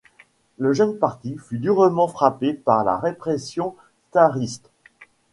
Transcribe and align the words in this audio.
Le 0.57 0.73
jeune 0.73 0.97
parti 0.97 1.37
fut 1.37 1.59
durement 1.59 2.07
frappé 2.07 2.53
par 2.55 2.83
la 2.83 2.97
répression 2.97 3.75
tsariste. 4.11 4.71